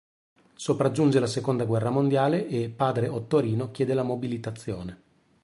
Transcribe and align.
Sopraggiunge 0.55 1.19
la 1.19 1.27
Seconda 1.27 1.63
guerra 1.63 1.91
mondiale 1.91 2.47
e 2.47 2.69
Padre 2.71 3.07
Ottorino 3.07 3.69
chiede 3.69 3.93
la 3.93 4.01
mobilitazione. 4.01 5.01